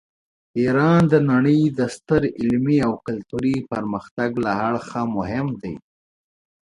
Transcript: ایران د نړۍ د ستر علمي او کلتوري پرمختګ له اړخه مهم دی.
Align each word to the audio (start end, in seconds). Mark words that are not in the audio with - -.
ایران 0.59 1.01
د 1.11 1.13
نړۍ 1.31 1.61
د 1.77 1.79
ستر 1.95 2.21
علمي 2.39 2.77
او 2.87 2.93
کلتوري 3.07 3.55
پرمختګ 3.71 4.29
له 4.45 4.51
اړخه 4.67 5.01
مهم 5.15 5.47
دی. 5.61 5.75